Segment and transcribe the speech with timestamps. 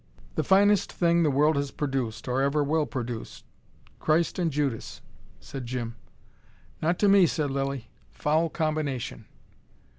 [0.33, 3.43] "The finest thing the world has produced, or ever will produce
[3.99, 4.99] Christ and Judas"
[5.39, 5.95] said Jim.
[6.81, 7.91] "Not to me," said Lilly.
[8.09, 9.25] "Foul combination."